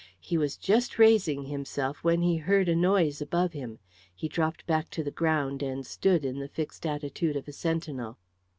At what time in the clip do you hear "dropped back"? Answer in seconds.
4.27-4.89